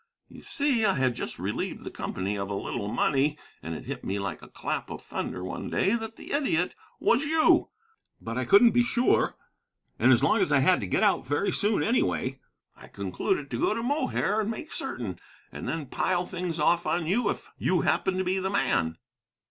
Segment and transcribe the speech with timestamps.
[0.27, 4.03] You see, I had just relieved the company of a little money, and it hit
[4.03, 7.69] me like a clap of thunder one day that the idiot was you.
[8.19, 9.35] But I couldn't be sure.
[9.99, 12.39] And as long as I had to get out very soon anyway,
[12.75, 15.19] I concluded to go to Mohair and make certain,
[15.51, 18.97] and then pile things off on you if you happened to be the man.'"